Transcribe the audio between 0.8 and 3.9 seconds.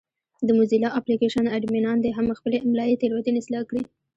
اپلېکشن اډمینان دې هم خپلې املایي تېروتنې اصلاح کړي.